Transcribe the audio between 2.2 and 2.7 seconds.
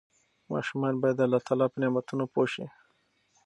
پوه شي.